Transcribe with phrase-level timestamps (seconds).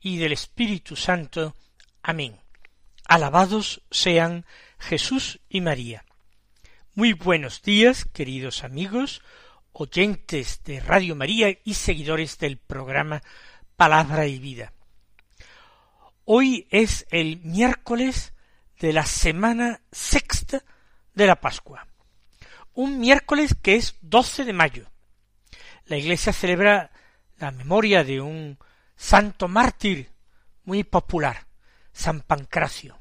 [0.00, 1.56] y del Espíritu Santo.
[2.02, 2.38] Amén.
[3.06, 4.46] Alabados sean
[4.78, 6.04] Jesús y María.
[6.94, 9.22] Muy buenos días, queridos amigos,
[9.72, 13.22] oyentes de Radio María y seguidores del programa
[13.76, 14.72] Palabra y Vida.
[16.24, 18.32] Hoy es el miércoles
[18.78, 20.64] de la semana sexta
[21.14, 21.86] de la Pascua.
[22.74, 24.90] Un miércoles que es 12 de mayo.
[25.86, 26.90] La Iglesia celebra
[27.38, 28.58] la memoria de un
[29.00, 30.12] santo mártir
[30.64, 31.46] muy popular,
[31.90, 32.98] San Pancracio,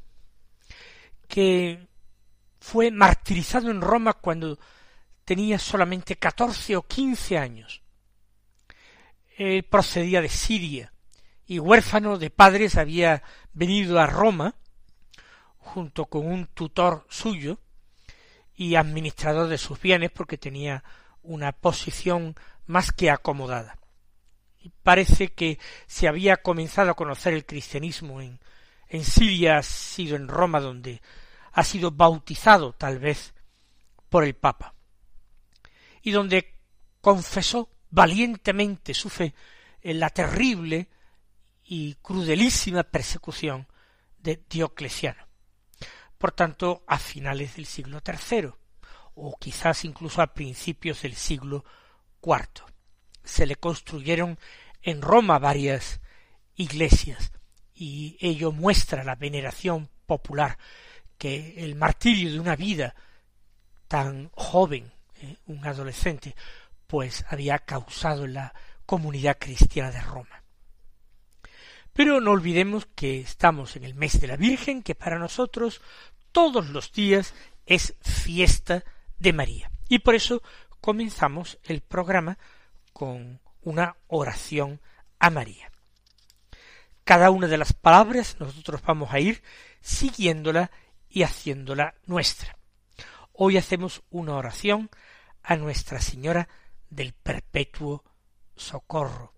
[1.28, 1.88] que
[2.58, 4.58] fue martirizado en Roma cuando
[5.26, 7.82] tenía solamente catorce o quince años.
[9.38, 10.94] Él procedía de Siria
[11.46, 14.56] y huérfano de padres había venido a Roma
[15.58, 17.60] junto con un tutor suyo
[18.56, 20.82] y administrador de sus bienes porque tenía
[21.24, 22.36] una posición
[22.68, 23.79] más que acomodada
[24.84, 28.40] parece que se había comenzado a conocer el cristianismo en,
[29.04, 31.02] Siria, ha sido en Roma donde
[31.52, 33.34] ha sido bautizado tal vez
[34.10, 34.74] por el Papa,
[36.02, 36.56] y donde
[37.02, 39.34] confesó valientemente su fe
[39.82, 40.90] en la terrible
[41.64, 43.68] y crudelísima persecución
[44.18, 45.28] de Diocleciano.
[46.18, 48.50] Por tanto, a finales del siglo III,
[49.16, 51.64] o quizás incluso a principios del siglo
[52.22, 52.70] IV
[53.30, 54.38] se le construyeron
[54.82, 56.02] en Roma varias
[56.56, 57.32] iglesias
[57.74, 60.58] y ello muestra la veneración popular
[61.18, 62.96] que el martirio de una vida
[63.88, 64.92] tan joven,
[65.22, 66.36] eh, un adolescente,
[66.88, 68.54] pues había causado en la
[68.86, 70.44] comunidad cristiana de Roma.
[71.94, 75.82] Pero no olvidemos que estamos en el mes de la Virgen, que para nosotros
[76.32, 77.34] todos los días
[77.66, 78.84] es fiesta
[79.18, 79.72] de María.
[79.90, 80.42] Y por eso
[80.82, 82.38] comenzamos el programa
[83.00, 84.82] con una oración
[85.20, 85.72] a María.
[87.06, 89.42] Cada una de las palabras nosotros vamos a ir
[89.80, 90.70] siguiéndola
[91.08, 92.58] y haciéndola nuestra.
[93.32, 94.90] Hoy hacemos una oración
[95.44, 96.50] a Nuestra Señora
[96.90, 98.04] del Perpetuo
[98.58, 99.34] Socorro.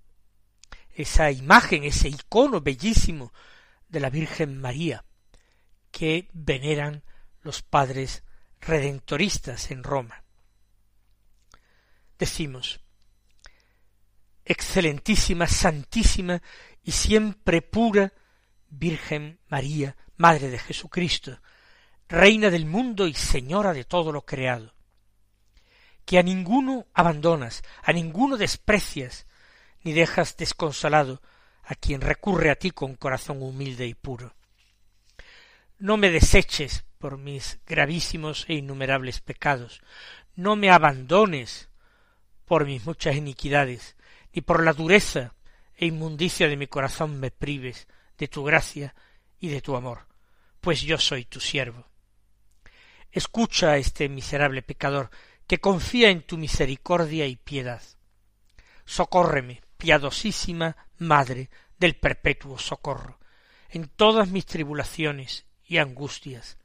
[0.95, 3.31] Esa imagen, ese icono bellísimo
[3.89, 5.05] de la Virgen María
[5.91, 7.03] que veneran
[7.43, 8.23] los padres
[8.59, 10.23] redentoristas en Roma.
[12.17, 12.81] Decimos,
[14.45, 16.41] excelentísima, santísima
[16.83, 18.13] y siempre pura
[18.69, 21.39] Virgen María, Madre de Jesucristo,
[22.07, 24.73] Reina del mundo y Señora de todo lo creado,
[26.05, 29.27] que a ninguno abandonas, a ninguno desprecias,
[29.83, 31.21] ni dejas desconsolado
[31.63, 34.35] a quien recurre a ti con corazón humilde y puro.
[35.77, 39.81] No me deseches por mis gravísimos e innumerables pecados,
[40.35, 41.69] no me abandones
[42.45, 43.95] por mis muchas iniquidades,
[44.31, 45.33] y por la dureza
[45.75, 47.87] e inmundicia de mi corazón me prives
[48.17, 48.95] de tu gracia
[49.39, 50.07] y de tu amor,
[50.59, 51.87] pues yo soy tu siervo.
[53.11, 55.09] Escucha a este miserable pecador
[55.47, 57.81] que confía en tu misericordia y piedad.
[58.85, 63.19] Socórreme, piadosísima Madre del perpetuo socorro,
[63.69, 66.57] en todas mis tribulaciones y angustias,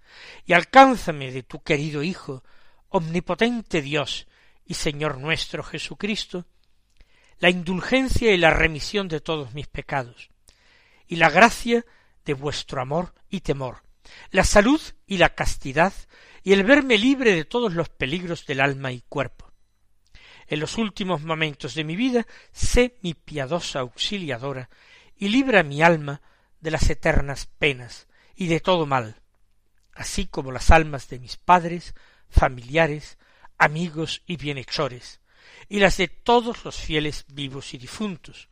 [0.45, 2.45] y alcánzame de tu querido Hijo,
[2.91, 4.27] omnipotente Dios
[4.67, 6.47] y Señor nuestro Jesucristo,
[7.39, 10.31] la indulgencia y la remisión de todos mis pecados,
[11.07, 11.85] y la gracia
[12.25, 13.83] de vuestro amor y temor,
[14.31, 15.93] la salud y la castidad,
[16.43, 19.53] y el verme libre de todos los peligros del alma y cuerpo.
[20.47, 24.71] En los últimos momentos de mi vida, sé mi piadosa auxiliadora,
[25.17, 26.21] y libra mi alma
[26.61, 29.23] de las eternas penas y de todo mal,
[29.95, 31.95] así como las almas de mis padres,
[32.29, 33.19] familiares,
[33.59, 35.21] amigos y bienhechores,
[35.69, 38.49] y las de todos los fieles vivos y difuntos,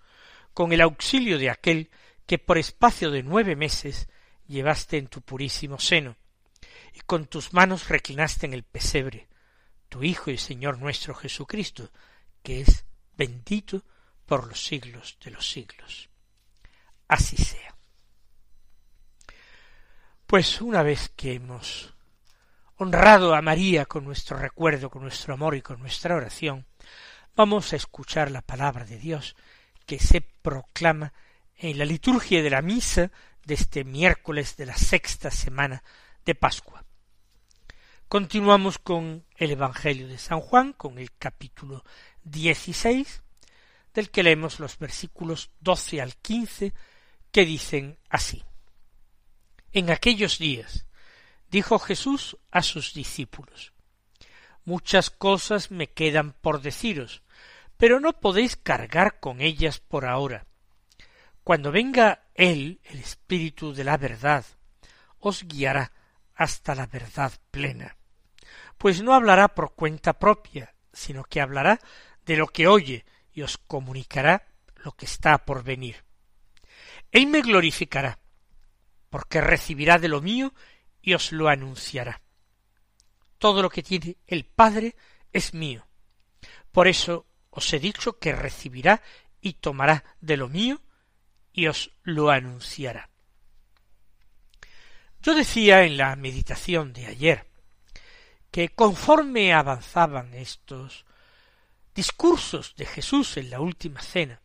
[0.52, 1.90] con el auxilio de aquel
[2.26, 4.08] que por espacio de nueve meses
[4.46, 6.16] llevaste en tu purísimo seno,
[6.92, 9.28] y con tus manos reclinaste en el pesebre,
[9.88, 11.90] tu Hijo y Señor nuestro Jesucristo,
[12.42, 12.84] que es
[13.16, 13.84] bendito
[14.26, 16.08] por los siglos de los siglos.
[17.08, 17.76] Así sea.
[20.26, 21.94] Pues una vez que hemos
[22.76, 26.66] honrado a María con nuestro recuerdo, con nuestro amor y con nuestra oración,
[27.36, 29.36] vamos a escuchar la palabra de Dios
[29.86, 31.12] que se proclama
[31.56, 33.10] en la liturgia de la misa
[33.44, 35.82] de este miércoles de la sexta semana
[36.24, 36.84] de Pascua.
[38.08, 41.84] Continuamos con el Evangelio de San Juan, con el capítulo
[42.22, 43.22] dieciséis,
[43.92, 46.72] del que leemos los versículos doce al quince,
[47.30, 48.44] que dicen así.
[49.72, 50.86] En aquellos días
[51.50, 53.72] dijo Jesús a sus discípulos,
[54.64, 57.23] Muchas cosas me quedan por deciros,
[57.76, 60.46] pero no podéis cargar con ellas por ahora.
[61.42, 64.44] Cuando venga Él, el Espíritu de la verdad,
[65.18, 65.92] os guiará
[66.34, 67.96] hasta la verdad plena,
[68.78, 71.80] pues no hablará por cuenta propia, sino que hablará
[72.24, 76.04] de lo que oye y os comunicará lo que está por venir.
[77.10, 78.18] Él me glorificará,
[79.10, 80.52] porque recibirá de lo mío
[81.00, 82.20] y os lo anunciará.
[83.38, 84.96] Todo lo que tiene el Padre
[85.32, 85.86] es mío.
[86.72, 89.00] Por eso os he dicho que recibirá
[89.40, 90.82] y tomará de lo mío
[91.52, 93.10] y os lo anunciará.
[95.22, 97.46] Yo decía en la meditación de ayer
[98.50, 101.06] que conforme avanzaban estos
[101.94, 104.40] discursos de Jesús en la última cena,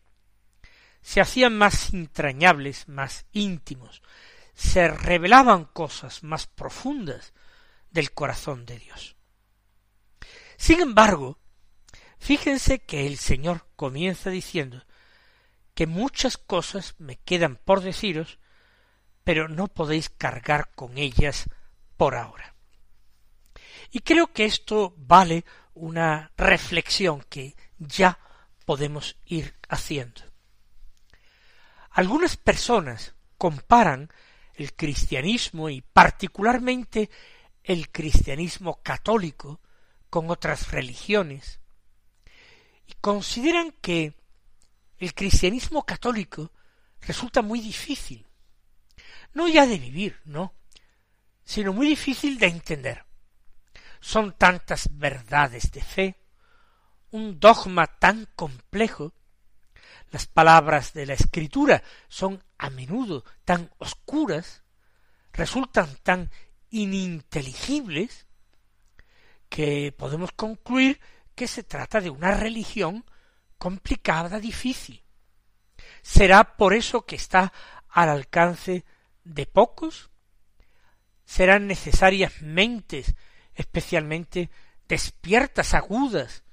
[1.02, 4.04] se hacían más entrañables, más íntimos,
[4.54, 7.34] se revelaban cosas más profundas
[7.90, 9.16] del corazón de Dios.
[10.58, 11.40] Sin embargo,
[12.20, 14.86] Fíjense que el Señor comienza diciendo
[15.74, 18.38] que muchas cosas me quedan por deciros,
[19.24, 21.50] pero no podéis cargar con ellas
[21.98, 22.54] por ahora.
[23.92, 28.20] Y creo que esto vale una reflexión que ya
[28.66, 30.22] podemos ir haciendo.
[31.92, 34.10] Algunas personas comparan
[34.54, 37.10] el cristianismo y particularmente
[37.64, 39.62] el cristianismo católico
[40.10, 41.60] con otras religiones
[43.02, 44.14] consideran que
[44.98, 46.52] el cristianismo católico
[47.02, 48.28] resulta muy difícil,
[49.34, 50.54] no ya de vivir, no,
[51.44, 53.06] sino muy difícil de entender.
[54.02, 56.16] Son tantas verdades de fe,
[57.12, 59.14] un dogma tan complejo,
[60.12, 64.64] las palabras de la escritura son a menudo tan oscuras,
[65.34, 66.32] resultan tan
[66.72, 68.28] ininteligibles,
[69.50, 71.00] que podemos concluir
[71.40, 73.06] que se trata de una religión
[73.58, 75.06] complicada, difícil.
[76.02, 77.54] ¿Será por eso que está
[77.88, 78.84] al alcance
[79.24, 80.10] de pocos?
[81.24, 83.16] ¿Serán necesarias mentes
[83.54, 84.50] especialmente
[84.90, 86.44] despiertas, agudas,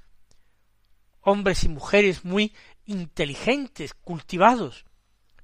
[1.21, 2.55] hombres y mujeres muy
[2.85, 4.85] inteligentes, cultivados,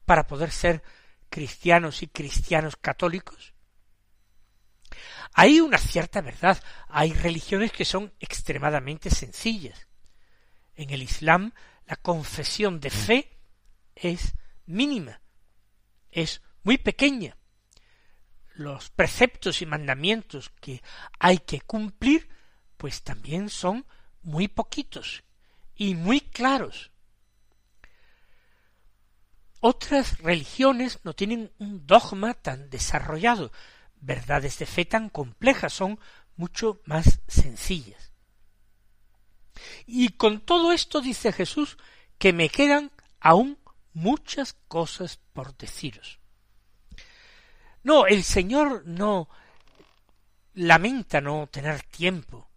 [0.04, 0.84] para poder ser
[1.30, 3.51] cristianos y cristianos católicos?
[5.32, 9.88] Hay una cierta verdad, hay religiones que son extremadamente sencillas.
[10.74, 11.52] En el Islam
[11.86, 13.38] la confesión de fe
[13.94, 14.34] es
[14.66, 15.20] mínima,
[16.10, 17.36] es muy pequeña.
[18.54, 20.82] Los preceptos y mandamientos que
[21.18, 22.28] hay que cumplir,
[22.76, 23.86] pues también son
[24.22, 25.22] muy poquitos
[25.74, 26.92] y muy claros.
[29.60, 33.52] Otras religiones no tienen un dogma tan desarrollado,
[34.02, 35.98] verdades de fe tan complejas, son
[36.36, 38.12] mucho más sencillas.
[39.86, 41.78] Y con todo esto dice Jesús
[42.18, 42.90] que me quedan
[43.20, 43.58] aún
[43.92, 46.18] muchas cosas por deciros.
[47.82, 49.28] No, el Señor no
[50.54, 52.48] lamenta no tener tiempo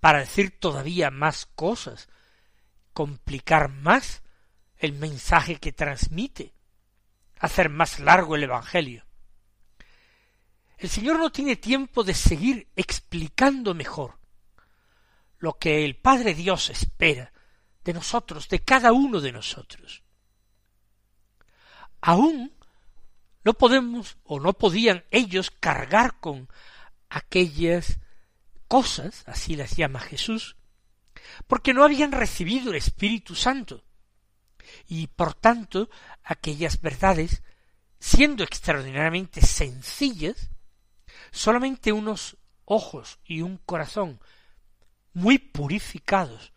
[0.00, 2.08] para decir todavía más cosas,
[2.92, 4.22] complicar más
[4.78, 6.54] el mensaje que transmite,
[7.38, 9.04] hacer más largo el Evangelio.
[10.82, 14.18] El Señor no tiene tiempo de seguir explicando mejor
[15.38, 17.32] lo que el Padre Dios espera
[17.84, 20.02] de nosotros, de cada uno de nosotros.
[22.00, 22.52] Aún
[23.44, 26.48] no podemos o no podían ellos cargar con
[27.08, 28.00] aquellas
[28.66, 30.56] cosas, así las llama Jesús,
[31.46, 33.84] porque no habían recibido el Espíritu Santo,
[34.88, 35.88] y por tanto
[36.24, 37.44] aquellas verdades,
[38.00, 40.50] siendo extraordinariamente sencillas,
[41.32, 44.20] Solamente unos ojos y un corazón
[45.14, 46.52] muy purificados,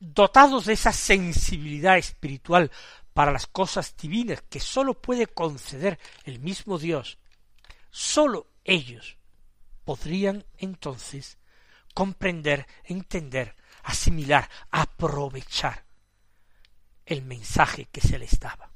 [0.00, 2.70] dotados de esa sensibilidad espiritual
[3.12, 7.18] para las cosas divinas que sólo puede conceder el mismo Dios,
[7.90, 9.18] sólo ellos
[9.84, 11.38] podrían entonces
[11.94, 15.84] comprender, entender, asimilar, aprovechar
[17.04, 18.70] el mensaje que se les daba.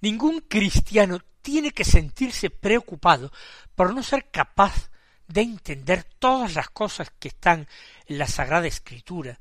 [0.00, 1.20] Ningún cristiano
[1.50, 3.32] tiene que sentirse preocupado
[3.74, 4.88] por no ser capaz
[5.26, 7.66] de entender todas las cosas que están
[8.06, 9.36] en la Sagrada Escritura,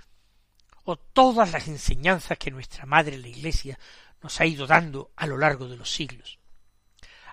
[0.86, 3.78] o todas las enseñanzas que nuestra Madre la Iglesia
[4.24, 6.39] nos ha ido dando a lo largo de los siglos.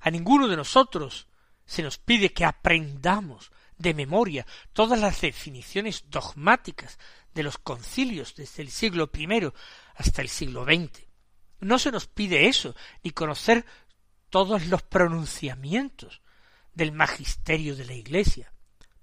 [0.03, 1.27] A ninguno de nosotros
[1.65, 6.99] se nos pide que aprendamos de memoria todas las definiciones dogmáticas
[7.33, 9.51] de los concilios desde el siglo I
[9.95, 11.07] hasta el siglo XX.
[11.61, 13.65] No se nos pide eso, ni conocer
[14.31, 16.21] todos los pronunciamientos
[16.75, 18.53] del magisterio de la Iglesia.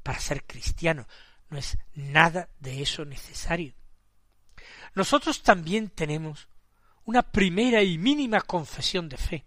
[0.03, 1.07] Para ser cristiano
[1.49, 3.73] no es nada de eso necesario.
[4.95, 6.47] Nosotros también tenemos
[7.05, 9.45] una primera y mínima confesión de fe,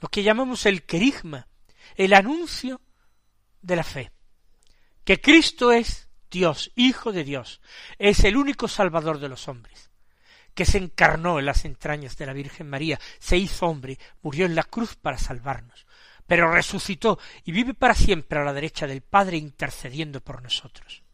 [0.00, 1.48] lo que llamamos el querigma,
[1.96, 2.80] el anuncio
[3.60, 4.12] de la fe,
[5.04, 7.60] que Cristo es Dios, Hijo de Dios,
[7.98, 9.87] es el único Salvador de los hombres,
[10.58, 14.56] que se encarnó en las entrañas de la Virgen María, se hizo hombre, murió en
[14.56, 15.86] la cruz para salvarnos,
[16.26, 21.04] pero resucitó y vive para siempre a la derecha del Padre intercediendo por nosotros.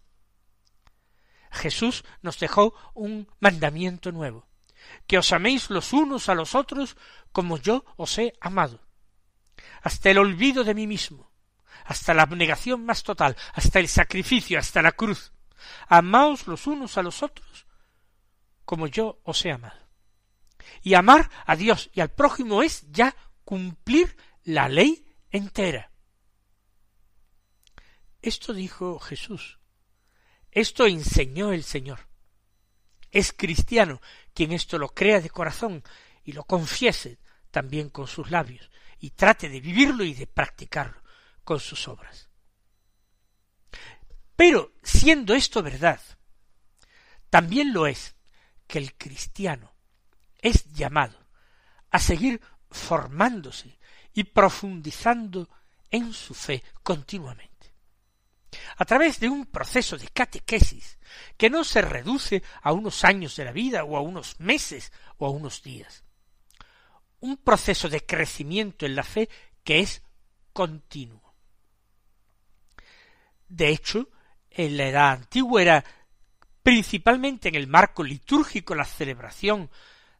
[1.50, 4.48] Jesús nos dejó un mandamiento nuevo,
[5.06, 6.96] que os améis los unos a los otros
[7.30, 8.80] como yo os he amado,
[9.82, 11.30] hasta el olvido de mí mismo,
[11.84, 15.34] hasta la abnegación más total, hasta el sacrificio, hasta la cruz.
[15.88, 17.66] Amaos los unos a los otros
[18.64, 19.78] como yo os he amado.
[20.82, 25.90] Y amar a Dios y al prójimo es ya cumplir la ley entera.
[28.22, 29.58] Esto dijo Jesús.
[30.50, 32.08] Esto enseñó el Señor.
[33.10, 34.00] Es cristiano
[34.32, 35.82] quien esto lo crea de corazón
[36.24, 37.18] y lo confiese
[37.50, 41.02] también con sus labios y trate de vivirlo y de practicarlo
[41.44, 42.28] con sus obras.
[44.36, 46.00] Pero, siendo esto verdad,
[47.30, 48.16] también lo es
[48.66, 49.72] que el cristiano
[50.38, 51.18] es llamado
[51.90, 52.40] a seguir
[52.70, 53.78] formándose
[54.12, 55.48] y profundizando
[55.90, 57.72] en su fe continuamente.
[58.76, 60.98] A través de un proceso de catequesis
[61.36, 65.26] que no se reduce a unos años de la vida o a unos meses o
[65.26, 66.04] a unos días.
[67.20, 69.28] Un proceso de crecimiento en la fe
[69.62, 70.02] que es
[70.52, 71.34] continuo.
[73.48, 74.08] De hecho,
[74.50, 75.84] en la edad antigua era
[76.64, 79.70] principalmente en el marco litúrgico la celebración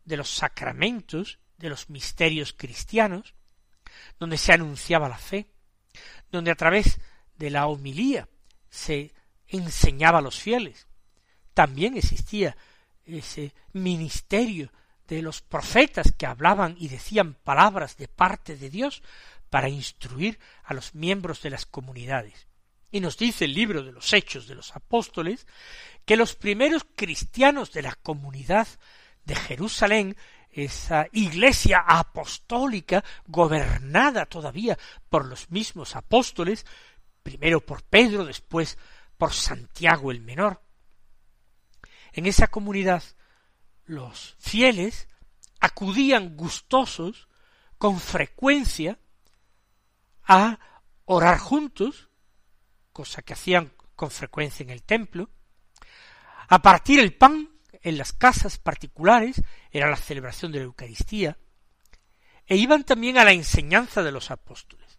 [0.05, 3.35] de los sacramentos, de los misterios cristianos,
[4.21, 5.47] donde se anunciaba la fe,
[6.31, 7.01] donde a través
[7.39, 8.29] de la homilía
[8.69, 9.15] se
[9.49, 10.87] enseñaba a los fieles.
[11.55, 12.57] También existía
[13.07, 14.71] ese ministerio
[15.09, 19.03] de los profetas que hablaban y decían palabras de parte de Dios
[19.49, 22.47] para instruir a los miembros de las comunidades.
[22.95, 25.49] Y nos dice el libro de los Hechos de los Apóstoles
[26.05, 28.69] que los primeros cristianos de la comunidad
[29.25, 30.17] de Jerusalén,
[30.53, 36.67] esa iglesia apostólica gobernada todavía por los mismos apóstoles,
[37.25, 38.79] primero por Pedro, después
[39.19, 40.63] por Santiago el Menor.
[42.13, 43.03] En esa comunidad
[43.87, 45.09] los fieles
[45.59, 47.27] acudían gustosos
[47.77, 49.01] con frecuencia
[50.23, 50.61] a
[51.07, 52.09] orar juntos,
[52.95, 55.29] cosa que hacían con frecuencia en el templo,
[56.49, 57.51] a partir el pan
[57.83, 61.37] en las casas particulares, era la celebración de la Eucaristía,
[62.47, 64.99] e iban también a la enseñanza de los apóstoles.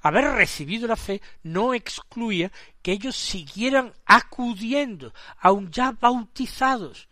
[0.00, 2.50] Haber recibido la fe no excluía
[2.82, 7.08] que ellos siguieran acudiendo, aun ya bautizados,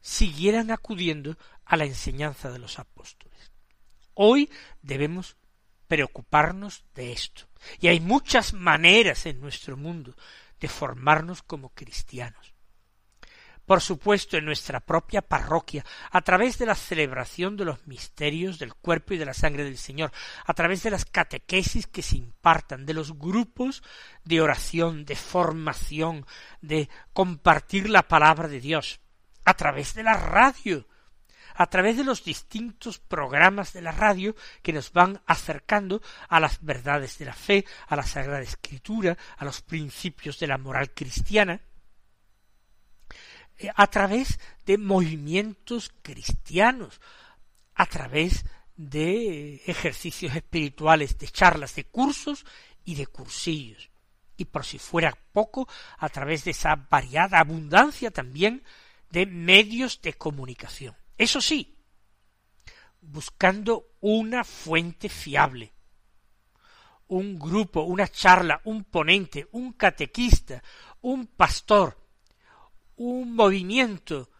[0.00, 3.52] siguieran acudiendo a la enseñanza de los apóstoles.
[4.14, 4.50] Hoy
[4.82, 5.36] debemos
[5.90, 7.48] preocuparnos de esto.
[7.80, 10.14] Y hay muchas maneras en nuestro mundo
[10.60, 12.54] de formarnos como cristianos
[13.70, 18.74] por supuesto en nuestra propia parroquia, a través de la celebración de los misterios del
[18.74, 20.10] cuerpo y de la sangre del Señor,
[20.44, 23.84] a través de las catequesis que se impartan, de los grupos
[24.24, 26.26] de oración, de formación,
[26.60, 28.98] de compartir la palabra de Dios,
[29.44, 30.88] a través de la radio,
[31.60, 36.00] a través de los distintos programas de la radio que nos van acercando
[36.30, 40.56] a las verdades de la fe, a la Sagrada Escritura, a los principios de la
[40.56, 41.60] moral cristiana,
[43.74, 46.98] a través de movimientos cristianos,
[47.74, 52.46] a través de ejercicios espirituales, de charlas, de cursos
[52.86, 53.90] y de cursillos.
[54.38, 58.64] Y por si fuera poco, a través de esa variada abundancia también
[59.10, 60.96] de medios de comunicación.
[61.20, 61.76] Eso sí,
[63.02, 65.70] buscando una fuente fiable,
[67.08, 70.62] un grupo, una charla, un ponente, un catequista,
[71.02, 71.94] un pastor,
[72.96, 74.30] un movimiento,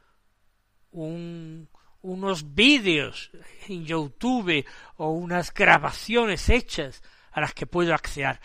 [0.93, 3.31] unos vídeos
[3.69, 4.65] en YouTube
[4.97, 8.41] o unas grabaciones hechas a las que puedo acceder,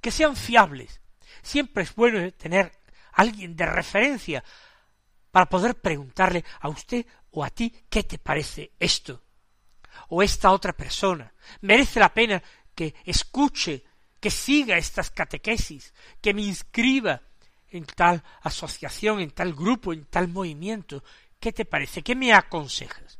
[0.00, 1.02] que sean fiables.
[1.42, 2.72] Siempre es bueno tener
[3.12, 4.42] alguien de referencia
[5.30, 9.22] para poder preguntarle a usted o a ti qué te parece esto
[10.08, 11.32] o esta otra persona.
[11.62, 12.42] Merece la pena
[12.74, 13.84] que escuche,
[14.20, 17.22] que siga estas catequesis, que me inscriba
[17.68, 21.02] en tal asociación, en tal grupo, en tal movimiento.
[21.40, 22.02] ¿Qué te parece?
[22.02, 23.18] ¿Qué me aconsejas?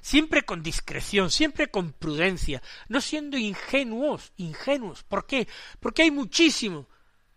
[0.00, 5.02] Siempre con discreción, siempre con prudencia, no siendo ingenuos, ingenuos.
[5.02, 5.48] ¿Por qué?
[5.80, 6.88] Porque hay muchísimo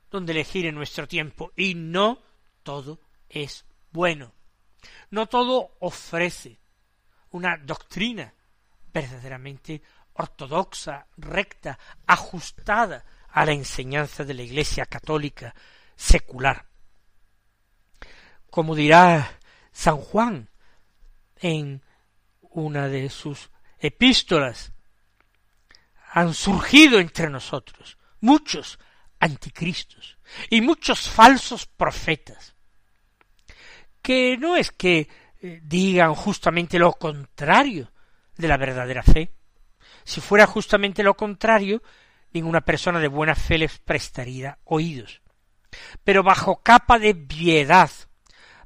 [0.10, 2.22] donde elegir en nuestro tiempo y no
[2.64, 3.00] todo
[3.30, 4.37] es bueno.
[5.10, 6.60] No todo ofrece
[7.32, 8.34] una doctrina
[8.94, 9.82] verdaderamente
[10.14, 15.54] ortodoxa, recta, ajustada a la enseñanza de la Iglesia católica
[15.96, 16.66] secular.
[18.50, 19.40] Como dirá
[19.72, 20.50] San Juan
[21.36, 21.84] en
[22.42, 24.72] una de sus epístolas,
[26.12, 28.80] han surgido entre nosotros muchos
[29.20, 30.18] anticristos
[30.50, 32.56] y muchos falsos profetas,
[34.08, 35.10] que no es que
[35.42, 37.92] eh, digan justamente lo contrario
[38.38, 39.34] de la verdadera fe.
[40.06, 41.84] Si fuera justamente lo contrario,
[42.32, 45.22] ninguna persona de buena fe les prestaría oídos.
[46.06, 47.92] Pero bajo capa de piedad,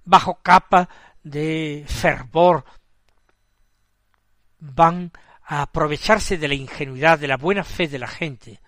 [0.06, 0.88] bajo capa
[1.24, 2.64] de fervor,
[4.60, 5.12] van
[5.44, 8.62] a aprovecharse de la ingenuidad, de la buena fe de la gente,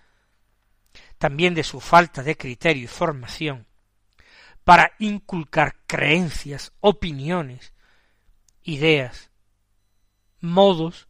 [1.19, 3.67] también de su falta de criterio y formación,
[4.63, 7.73] para inculcar creencias, opiniones,
[8.63, 9.31] ideas,
[10.39, 11.07] modos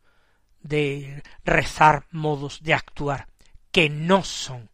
[0.61, 3.27] de rezar, modos de actuar,
[3.71, 4.69] que no son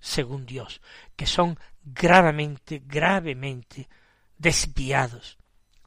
[0.00, 0.80] según Dios,
[1.14, 3.88] que son gravemente, gravemente
[4.38, 5.38] desviados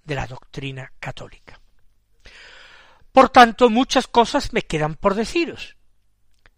[0.04, 1.60] de la doctrina católica.
[3.12, 5.78] Por tanto, muchas cosas me quedan por deciros.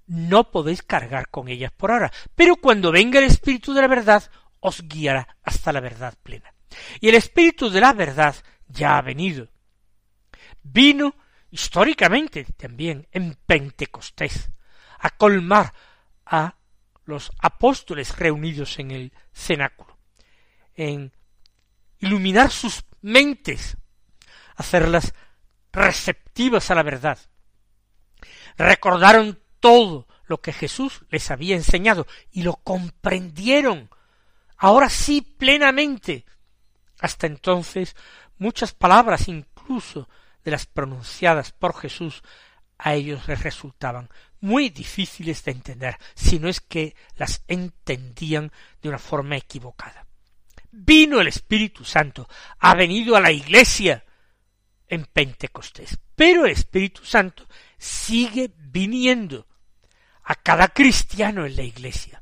[0.08, 4.30] No podéis cargar con ellas por ahora, pero cuando venga el Espíritu de la verdad,
[4.66, 6.52] os guiará hasta la verdad plena.
[7.00, 8.36] Y el Espíritu de la verdad
[8.68, 9.48] ya ha venido.
[10.64, 11.16] Vino
[11.52, 14.50] históricamente también en Pentecostés,
[15.00, 15.72] a colmar
[16.26, 16.56] a
[17.06, 19.98] los apóstoles reunidos en el cenáculo,
[20.74, 21.14] en
[22.00, 23.78] iluminar sus mentes,
[24.56, 25.14] hacerlas
[25.72, 27.20] receptivas a la verdad.
[28.58, 33.90] Recordaron todo lo que Jesús les había enseñado y lo comprendieron,
[34.58, 36.26] ahora sí plenamente.
[37.00, 37.96] Hasta entonces
[38.38, 40.10] muchas palabras incluso
[40.44, 42.24] de las pronunciadas por Jesús
[42.78, 44.10] a ellos les resultaban
[44.42, 50.06] muy difíciles de entender, si no es que las entendían de una forma equivocada.
[50.72, 52.28] Vino el Espíritu Santo,
[52.60, 54.04] ha venido a la Iglesia
[54.88, 59.48] en Pentecostés, pero el Espíritu Santo sigue viniendo
[60.24, 62.22] a cada cristiano en la Iglesia.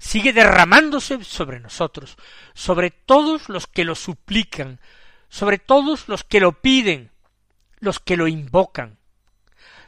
[0.00, 2.16] Sigue derramándose sobre nosotros,
[2.54, 4.80] sobre todos los que lo suplican,
[5.28, 7.12] sobre todos los que lo piden,
[7.80, 8.96] los que lo invocan,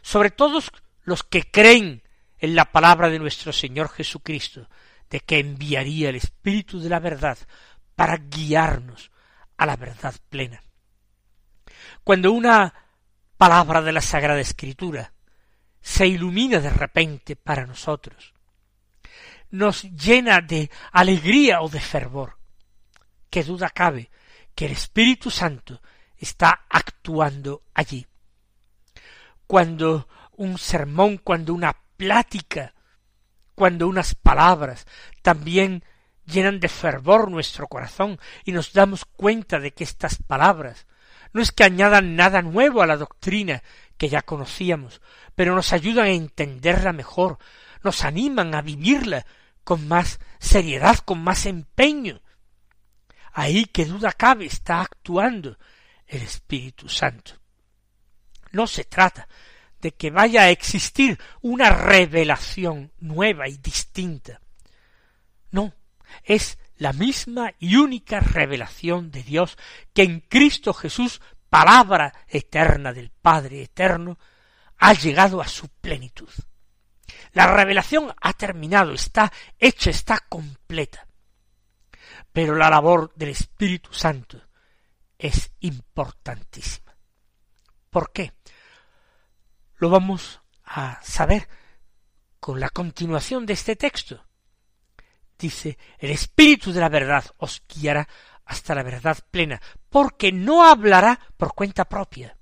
[0.02, 0.70] sobre todos
[1.02, 2.02] los que creen
[2.38, 4.68] en la palabra de nuestro Señor Jesucristo,
[5.08, 7.38] de que enviaría el Espíritu de la verdad
[7.96, 9.10] para guiarnos
[9.56, 10.62] a la verdad plena.
[12.04, 12.74] Cuando una
[13.38, 15.14] palabra de la Sagrada Escritura
[15.80, 18.34] se ilumina de repente para nosotros,
[19.52, 22.38] nos llena de alegría o de fervor,
[23.30, 24.10] qué duda cabe
[24.54, 25.80] que el Espíritu Santo
[26.16, 28.06] está actuando allí.
[29.46, 32.74] Cuando un sermón, cuando una plática,
[33.54, 34.86] cuando unas palabras
[35.20, 35.84] también
[36.24, 40.86] llenan de fervor nuestro corazón y nos damos cuenta de que estas palabras
[41.32, 43.62] no es que añadan nada nuevo a la doctrina
[43.98, 45.02] que ya conocíamos,
[45.34, 47.38] pero nos ayudan a entenderla mejor,
[47.82, 49.26] nos animan a vivirla
[49.64, 52.22] con más seriedad, con más empeño.
[53.32, 55.58] Ahí que duda cabe está actuando
[56.06, 57.32] el Espíritu Santo.
[58.52, 59.28] No se trata
[59.80, 64.40] de que vaya a existir una revelación nueva y distinta.
[65.50, 65.74] No,
[66.22, 69.56] es la misma y única revelación de Dios
[69.92, 74.18] que en Cristo Jesús, palabra eterna del Padre eterno,
[74.78, 76.28] ha llegado a su plenitud.
[77.32, 81.06] La revelación ha terminado, está hecha, está completa.
[82.32, 84.40] Pero la labor del Espíritu Santo
[85.18, 86.94] es importantísima.
[87.90, 88.32] ¿Por qué?
[89.76, 91.48] Lo vamos a saber
[92.40, 94.24] con la continuación de este texto.
[95.38, 98.08] Dice, el Espíritu de la verdad os guiará
[98.44, 102.36] hasta la verdad plena, porque no hablará por cuenta propia.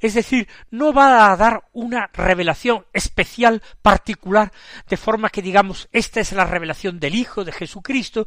[0.00, 4.52] Es decir, no va a dar una revelación especial, particular,
[4.88, 8.26] de forma que digamos, esta es la revelación del Hijo de Jesucristo,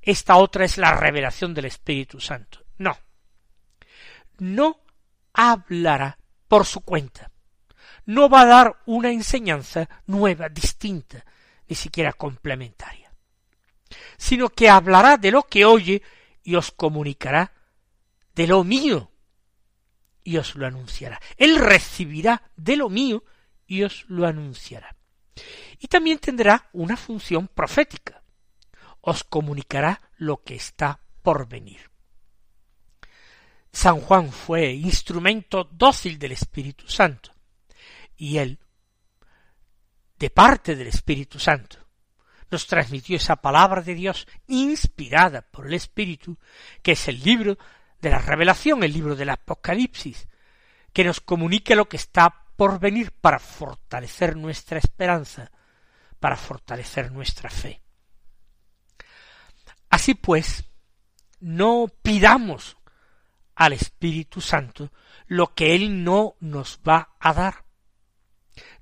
[0.00, 2.64] esta otra es la revelación del Espíritu Santo.
[2.78, 2.96] No.
[4.38, 4.80] No
[5.32, 7.30] hablará por su cuenta.
[8.06, 11.24] No va a dar una enseñanza nueva, distinta,
[11.66, 13.10] ni siquiera complementaria,
[14.18, 16.02] sino que hablará de lo que oye
[16.42, 17.52] y os comunicará
[18.34, 19.13] de lo mío
[20.24, 21.20] y os lo anunciará.
[21.36, 23.22] Él recibirá de lo mío
[23.66, 24.96] y os lo anunciará.
[25.78, 28.22] Y también tendrá una función profética.
[29.00, 31.90] Os comunicará lo que está por venir.
[33.70, 37.32] San Juan fue instrumento dócil del Espíritu Santo,
[38.16, 38.60] y él,
[40.16, 41.78] de parte del Espíritu Santo,
[42.50, 46.38] nos transmitió esa palabra de Dios inspirada por el Espíritu,
[46.82, 47.58] que es el libro
[48.04, 50.28] de la revelación, el libro del Apocalipsis,
[50.92, 55.50] que nos comunica lo que está por venir para fortalecer nuestra esperanza,
[56.20, 57.80] para fortalecer nuestra fe.
[59.88, 60.64] Así pues,
[61.40, 62.76] no pidamos
[63.54, 64.92] al Espíritu Santo
[65.26, 67.64] lo que Él no nos va a dar.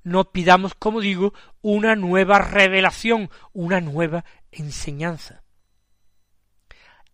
[0.03, 5.42] No pidamos, como digo, una nueva revelación, una nueva enseñanza.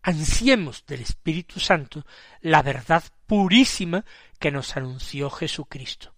[0.01, 2.05] Ansiemos del Espíritu Santo
[2.41, 4.05] la verdad purísima
[4.39, 6.13] que nos anunció Jesucristo.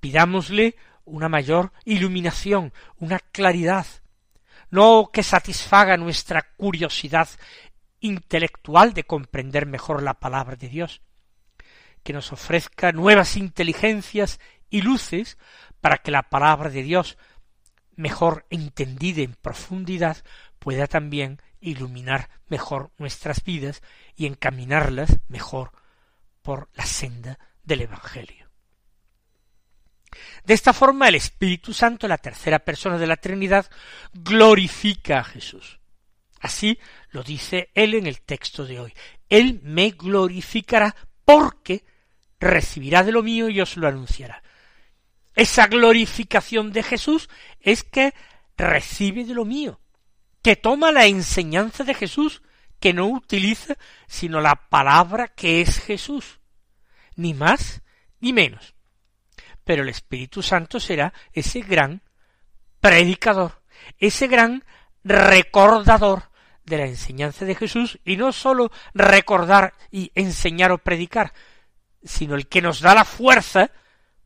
[0.00, 3.86] Pidámosle una mayor iluminación, una claridad,
[4.70, 7.28] no que satisfaga nuestra curiosidad
[8.00, 11.00] intelectual de comprender mejor la palabra de Dios,
[12.02, 15.38] que nos ofrezca nuevas inteligencias y luces
[15.80, 17.16] para que la palabra de Dios,
[17.94, 20.18] mejor entendida en profundidad,
[20.58, 23.82] pueda también iluminar mejor nuestras vidas
[24.16, 25.72] y encaminarlas mejor
[26.42, 28.46] por la senda del Evangelio.
[30.44, 33.70] De esta forma el Espíritu Santo, la tercera persona de la Trinidad,
[34.12, 35.78] glorifica a Jesús.
[36.40, 36.78] Así
[37.10, 38.94] lo dice él en el texto de hoy.
[39.28, 41.84] Él me glorificará porque
[42.38, 44.42] recibirá de lo mío y os lo anunciará.
[45.34, 47.28] Esa glorificación de Jesús
[47.60, 48.14] es que
[48.56, 49.80] recibe de lo mío,
[50.46, 52.40] que toma la enseñanza de Jesús,
[52.78, 53.74] que no utiliza
[54.06, 56.38] sino la palabra que es Jesús,
[57.16, 57.82] ni más
[58.20, 58.76] ni menos.
[59.64, 62.00] Pero el Espíritu Santo será ese gran
[62.78, 63.60] predicador,
[63.98, 64.62] ese gran
[65.02, 66.30] recordador
[66.62, 71.32] de la enseñanza de Jesús, y no sólo recordar y enseñar o predicar,
[72.04, 73.72] sino el que nos da la fuerza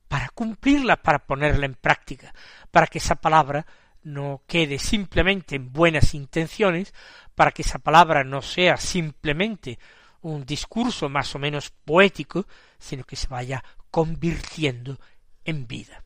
[0.07, 2.35] para cumplirla, para ponerla en práctica,
[2.71, 3.65] para que esa palabra
[4.03, 6.95] no quede simplemente en buenas intenciones,
[7.35, 9.79] para que esa palabra no sea simplemente
[10.23, 12.47] un discurso más o menos poético,
[12.79, 15.01] sino que se vaya convirtiendo
[15.45, 16.05] en vida.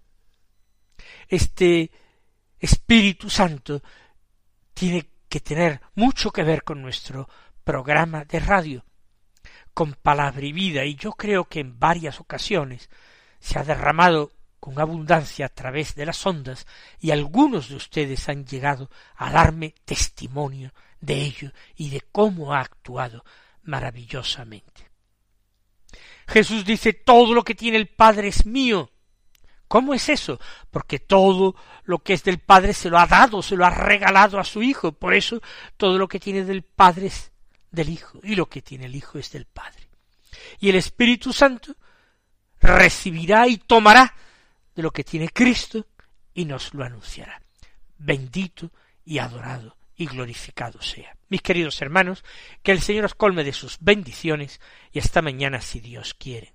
[1.29, 1.91] Este
[2.59, 3.83] Espíritu Santo
[4.73, 7.29] tiene que tener mucho que ver con nuestro
[7.65, 8.85] programa de radio,
[9.73, 12.89] con palabra y vida, y yo creo que en varias ocasiones
[13.41, 14.33] se ha derramado
[14.65, 16.67] con abundancia a través de las ondas,
[16.99, 20.73] y algunos de ustedes han llegado a darme testimonio
[21.03, 23.27] de ello y de cómo ha actuado
[23.65, 24.89] maravillosamente.
[26.27, 28.91] Jesús dice todo lo que tiene el Padre es mío,
[29.69, 30.41] ¿Cómo es eso?
[30.71, 34.39] Porque todo lo que es del Padre se lo ha dado, se lo ha regalado
[34.39, 34.93] a su Hijo.
[34.93, 35.43] Por eso
[35.77, 37.33] todo lo que tiene del Padre es
[37.71, 39.89] del Hijo y lo que tiene el Hijo es del Padre.
[40.61, 41.75] Y el Espíritu Santo
[42.61, 44.15] recibirá y tomará
[44.75, 45.87] de lo que tiene Cristo
[46.35, 47.41] y nos lo anunciará.
[47.99, 48.71] Bendito
[49.05, 51.17] y adorado y glorificado sea.
[51.29, 52.25] Mis queridos hermanos,
[52.63, 54.61] que el Señor os colme de sus bendiciones
[54.93, 56.55] y hasta mañana si Dios quiere.